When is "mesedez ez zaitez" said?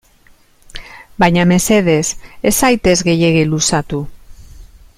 1.51-2.97